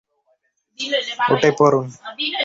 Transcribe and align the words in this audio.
উঠে 1.33 1.49
পড়ুন। 1.59 1.87